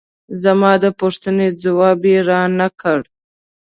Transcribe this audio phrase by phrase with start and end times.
[0.43, 2.99] زما د پوښتنې ځواب یې را نه کړ.